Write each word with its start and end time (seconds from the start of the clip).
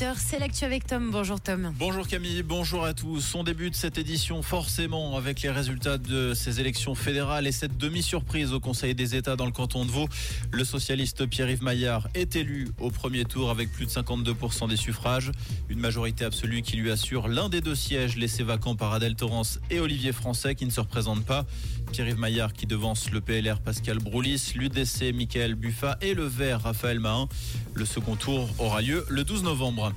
8h, 0.00 0.14
c'est 0.16 0.38
l'actu 0.38 0.64
avec 0.64 0.86
Tom. 0.86 1.10
Bonjour 1.10 1.38
Tom. 1.40 1.74
Bonjour 1.78 2.06
Camille, 2.06 2.42
bonjour 2.42 2.84
à 2.84 2.94
tous. 2.94 3.34
On 3.34 3.44
débute 3.44 3.74
cette 3.74 3.98
édition 3.98 4.40
forcément 4.40 5.14
avec 5.14 5.42
les 5.42 5.50
résultats 5.50 5.98
de 5.98 6.32
ces 6.32 6.58
élections 6.58 6.94
fédérales 6.94 7.46
et 7.46 7.52
cette 7.52 7.76
demi-surprise 7.76 8.54
au 8.54 8.60
Conseil 8.60 8.94
des 8.94 9.14
États 9.14 9.36
dans 9.36 9.44
le 9.44 9.52
canton 9.52 9.84
de 9.84 9.90
Vaud. 9.90 10.08
Le 10.52 10.64
socialiste 10.64 11.26
Pierre-Yves 11.26 11.62
Maillard 11.62 12.08
est 12.14 12.34
élu 12.34 12.68
au 12.78 12.90
premier 12.90 13.26
tour 13.26 13.50
avec 13.50 13.70
plus 13.70 13.84
de 13.84 13.90
52% 13.90 14.70
des 14.70 14.76
suffrages. 14.76 15.32
Une 15.68 15.80
majorité 15.80 16.24
absolue 16.24 16.62
qui 16.62 16.78
lui 16.78 16.90
assure 16.90 17.28
l'un 17.28 17.50
des 17.50 17.60
deux 17.60 17.74
sièges 17.74 18.16
laissés 18.16 18.42
vacants 18.42 18.76
par 18.76 18.94
Adèle 18.94 19.16
Torrance 19.16 19.60
et 19.70 19.80
Olivier 19.80 20.12
Français 20.12 20.54
qui 20.54 20.64
ne 20.64 20.70
se 20.70 20.80
représentent 20.80 21.26
pas. 21.26 21.44
Pierre-Yves 21.92 22.18
Maillard 22.18 22.54
qui 22.54 22.66
devance 22.66 23.10
le 23.10 23.20
PLR 23.20 23.60
Pascal 23.60 23.98
Broulis, 23.98 24.54
l'UDC 24.54 25.12
Michael 25.12 25.56
Buffa 25.56 25.98
et 26.00 26.14
le 26.14 26.24
Vert 26.24 26.62
Raphaël 26.62 27.00
Mahin. 27.00 27.28
Le 27.74 27.84
second 27.84 28.16
tour 28.16 28.48
aura 28.58 28.80
lieu 28.80 29.04
le 29.10 29.24
12 29.24 29.42
novembre. 29.42 29.89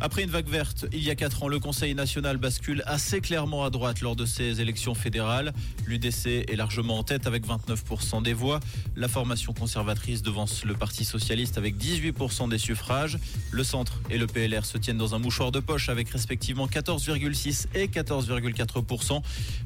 Après 0.00 0.22
une 0.22 0.30
vague 0.30 0.48
verte, 0.48 0.86
il 0.92 1.02
y 1.02 1.10
a 1.10 1.14
4 1.14 1.42
ans, 1.42 1.48
le 1.48 1.58
Conseil 1.58 1.94
national 1.94 2.36
bascule 2.36 2.82
assez 2.86 3.20
clairement 3.20 3.64
à 3.64 3.70
droite 3.70 4.00
lors 4.00 4.16
de 4.16 4.24
ces 4.24 4.60
élections 4.60 4.94
fédérales. 4.94 5.52
L'UDC 5.86 6.26
est 6.48 6.56
largement 6.56 6.98
en 6.98 7.02
tête 7.02 7.26
avec 7.26 7.46
29% 7.46 8.22
des 8.22 8.32
voix. 8.32 8.60
La 8.96 9.08
formation 9.08 9.52
conservatrice 9.52 10.22
devance 10.22 10.64
le 10.64 10.74
Parti 10.74 11.04
socialiste 11.04 11.58
avec 11.58 11.76
18% 11.76 12.48
des 12.48 12.58
suffrages. 12.58 13.18
Le 13.50 13.64
centre 13.64 14.00
et 14.10 14.18
le 14.18 14.26
PLR 14.26 14.64
se 14.64 14.78
tiennent 14.78 14.98
dans 14.98 15.14
un 15.14 15.18
mouchoir 15.18 15.52
de 15.52 15.60
poche 15.60 15.88
avec 15.88 16.08
respectivement 16.10 16.66
14,6 16.66 17.66
et 17.74 17.88
14,4%. 17.88 19.22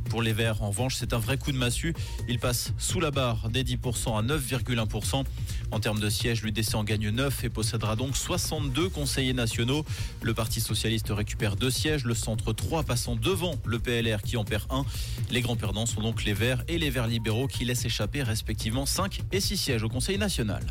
Pour 0.09 0.23
les 0.23 0.33
Verts, 0.33 0.63
en 0.63 0.71
revanche, 0.71 0.97
c'est 0.97 1.13
un 1.13 1.19
vrai 1.19 1.39
coup 1.39 1.53
de 1.53 1.59
massue. 1.59 1.95
Ils 2.29 2.39
passent 2.39 2.73
sous 2.79 3.01
la 3.01 3.11
barre 3.11 3.49
des 3.51 3.65
10% 3.65 4.19
à 4.19 4.23
9,1%. 4.23 5.25
En 5.71 5.81
termes 5.81 6.01
de 6.01 6.09
sièges, 6.09 6.43
l'UDC 6.43 6.75
en 6.75 6.85
gagne 6.85 7.11
9 7.11 7.45
et 7.45 7.49
possédera 7.49 7.97
donc 7.97 8.17
62 8.17 8.89
conseillers 8.89 9.33
nationaux. 9.33 9.85
Le 10.23 10.35
Parti 10.35 10.61
socialiste 10.61 11.09
récupère 11.11 11.57
deux 11.57 11.71
sièges, 11.71 12.05
le 12.05 12.15
centre 12.15 12.53
3 12.53 12.85
passant 12.85 13.17
devant 13.17 13.55
le 13.65 13.79
PLR 13.79 14.23
qui 14.23 14.37
en 14.37 14.45
perd 14.45 14.65
un. 14.71 14.85
Les 15.31 15.41
grands 15.41 15.57
perdants 15.57 15.87
sont 15.87 16.01
donc 16.01 16.25
les 16.25 16.35
Verts 16.35 16.65
et 16.69 16.79
les 16.79 16.91
Verts 16.91 17.09
libéraux 17.09 17.49
qui 17.49 17.65
laissent 17.65 17.85
échapper 17.85 18.23
respectivement 18.23 18.87
5 18.87 19.23
et 19.33 19.41
6 19.41 19.57
sièges 19.57 19.83
au 19.83 19.89
Conseil 19.89 20.19
national. 20.19 20.63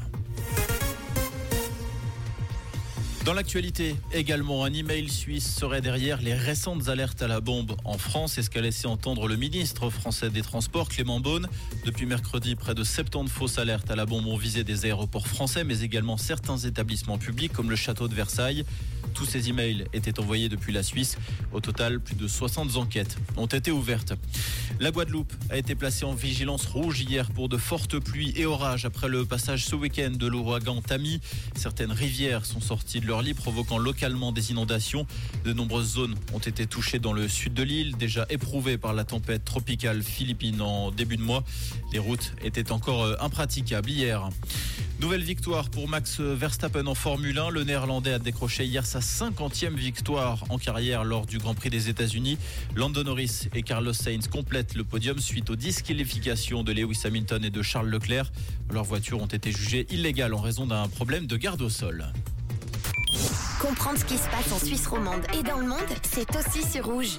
Dans 3.25 3.33
l'actualité, 3.33 3.95
également, 4.11 4.65
un 4.65 4.73
email 4.73 5.07
suisse 5.07 5.55
serait 5.55 5.79
derrière 5.79 6.21
les 6.21 6.33
récentes 6.33 6.89
alertes 6.89 7.21
à 7.21 7.27
la 7.29 7.39
bombe 7.39 7.77
en 7.85 7.97
France. 7.97 8.33
C'est 8.33 8.43
ce 8.43 8.49
qu'a 8.49 8.59
laissé 8.59 8.85
entendre 8.85 9.29
le 9.29 9.37
ministre 9.37 9.89
français 9.89 10.29
des 10.29 10.41
Transports, 10.41 10.89
Clément 10.89 11.21
Beaune. 11.21 11.47
Depuis 11.85 12.05
mercredi, 12.05 12.55
près 12.55 12.75
de 12.75 12.83
70 12.83 13.31
fausses 13.31 13.59
alertes 13.59 13.89
à 13.89 13.95
la 13.95 14.05
bombe 14.05 14.27
ont 14.27 14.35
visé 14.35 14.65
des 14.65 14.83
aéroports 14.83 15.27
français, 15.27 15.63
mais 15.63 15.79
également 15.83 16.17
certains 16.17 16.57
établissements 16.57 17.17
publics 17.17 17.53
comme 17.53 17.69
le 17.69 17.77
château 17.77 18.09
de 18.09 18.13
Versailles. 18.13 18.65
Tous 19.13 19.25
ces 19.25 19.47
emails 19.47 19.85
étaient 19.93 20.19
envoyés 20.19 20.49
depuis 20.49 20.73
la 20.73 20.83
Suisse. 20.83 21.17
Au 21.53 21.61
total, 21.61 21.99
plus 21.99 22.15
de 22.15 22.27
60 22.27 22.75
enquêtes 22.77 23.17
ont 23.37 23.45
été 23.45 23.71
ouvertes. 23.71 24.13
La 24.79 24.91
Guadeloupe 24.91 25.31
a 25.49 25.57
été 25.57 25.75
placée 25.75 26.03
en 26.03 26.13
vigilance 26.15 26.65
rouge 26.65 27.01
hier 27.01 27.31
pour 27.31 27.47
de 27.47 27.57
fortes 27.57 27.99
pluies 27.99 28.33
et 28.35 28.45
orages 28.45 28.85
après 28.85 29.07
le 29.07 29.23
passage 29.23 29.65
ce 29.65 29.75
week-end 29.75 30.11
de 30.11 30.27
l'ouragan 30.27 30.81
Tami. 30.81 31.21
Certaines 31.55 31.91
rivières 31.91 32.45
sont 32.45 32.59
sorties 32.59 33.01
de 33.01 33.05
leur 33.05 33.12
provoquant 33.33 33.77
localement 33.77 34.31
des 34.31 34.51
inondations. 34.51 35.05
De 35.45 35.53
nombreuses 35.53 35.93
zones 35.93 36.15
ont 36.33 36.39
été 36.39 36.65
touchées 36.65 36.99
dans 36.99 37.13
le 37.13 37.27
sud 37.27 37.53
de 37.53 37.63
l'île, 37.63 37.95
déjà 37.95 38.25
éprouvées 38.29 38.77
par 38.77 38.93
la 38.93 39.03
tempête 39.03 39.45
tropicale 39.45 40.01
philippine 40.01 40.61
en 40.61 40.91
début 40.91 41.17
de 41.17 41.21
mois. 41.21 41.43
Les 41.91 41.99
routes 41.99 42.33
étaient 42.43 42.71
encore 42.71 43.03
euh, 43.03 43.15
impraticables 43.19 43.89
hier. 43.89 44.29
Nouvelle 44.99 45.23
victoire 45.23 45.69
pour 45.69 45.89
Max 45.89 46.21
Verstappen 46.21 46.87
en 46.87 46.95
Formule 46.95 47.37
1. 47.37 47.49
Le 47.49 47.63
Néerlandais 47.63 48.13
a 48.13 48.19
décroché 48.19 48.65
hier 48.65 48.85
sa 48.85 48.99
50e 48.99 49.75
victoire 49.75 50.45
en 50.49 50.57
carrière 50.57 51.03
lors 51.03 51.25
du 51.25 51.39
Grand 51.39 51.53
Prix 51.53 51.69
des 51.69 51.89
États-Unis. 51.89 52.37
Lando 52.75 53.03
Norris 53.03 53.49
et 53.53 53.63
Carlos 53.63 53.93
Sainz 53.93 54.27
complètent 54.27 54.75
le 54.75 54.83
podium 54.83 55.19
suite 55.19 55.49
aux 55.49 55.55
disqualifications 55.55 56.63
de 56.63 56.71
Lewis 56.71 57.01
Hamilton 57.03 57.43
et 57.43 57.49
de 57.49 57.61
Charles 57.61 57.89
Leclerc. 57.89 58.31
Leurs 58.71 58.85
voitures 58.85 59.21
ont 59.21 59.27
été 59.27 59.51
jugées 59.51 59.85
illégales 59.89 60.33
en 60.33 60.41
raison 60.41 60.65
d'un 60.65 60.87
problème 60.87 61.27
de 61.27 61.35
garde 61.35 61.61
au 61.61 61.69
sol. 61.69 62.05
Comprendre 63.63 63.97
ce 63.97 64.03
qui 64.03 64.17
se 64.17 64.27
passe 64.27 64.51
en 64.51 64.59
Suisse 64.59 64.87
romande 64.87 65.21
et 65.39 65.41
dans 65.41 65.57
le 65.57 65.65
monde, 65.65 65.79
c'est 66.11 66.27
aussi 66.35 66.69
sur 66.69 66.85
Rouge. 66.85 67.17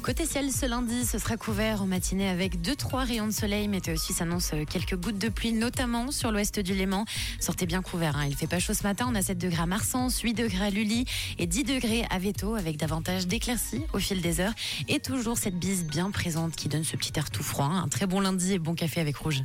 Côté 0.00 0.26
ciel, 0.26 0.50
ce 0.52 0.66
lundi, 0.66 1.04
ce 1.04 1.18
sera 1.18 1.36
couvert 1.36 1.82
en 1.82 1.86
matinée 1.86 2.28
avec 2.28 2.60
2-3 2.60 3.06
rayons 3.06 3.26
de 3.26 3.32
soleil. 3.32 3.68
Météo 3.68 3.96
Suisse 3.96 4.20
annonce 4.22 4.52
quelques 4.68 4.96
gouttes 4.96 5.18
de 5.18 5.28
pluie, 5.28 5.52
notamment 5.52 6.10
sur 6.10 6.32
l'ouest 6.32 6.58
du 6.58 6.72
Léman. 6.72 7.04
Sortez 7.38 7.66
bien 7.66 7.82
couvert, 7.82 8.16
hein. 8.16 8.26
il 8.28 8.34
fait 8.34 8.46
pas 8.46 8.58
chaud 8.60 8.74
ce 8.74 8.82
matin. 8.82 9.06
On 9.08 9.14
a 9.14 9.22
7 9.22 9.38
degrés 9.38 9.62
à 9.62 9.66
Marsens, 9.66 10.20
8 10.20 10.34
degrés 10.34 10.66
à 10.66 10.70
Lully 10.70 11.04
et 11.38 11.46
10 11.46 11.64
degrés 11.64 12.04
à 12.10 12.18
Veto 12.18 12.54
avec 12.54 12.76
davantage 12.76 13.26
d'éclaircies 13.26 13.82
au 13.92 13.98
fil 13.98 14.20
des 14.20 14.40
heures. 14.40 14.54
Et 14.88 15.00
toujours 15.00 15.36
cette 15.36 15.58
bise 15.58 15.84
bien 15.84 16.10
présente 16.10 16.56
qui 16.56 16.68
donne 16.68 16.84
ce 16.84 16.96
petit 16.96 17.12
air 17.16 17.30
tout 17.30 17.42
froid. 17.42 17.66
Un 17.66 17.88
très 17.88 18.06
bon 18.06 18.20
lundi 18.20 18.54
et 18.54 18.58
bon 18.58 18.74
café 18.74 19.00
avec 19.00 19.16
Rouge. 19.16 19.38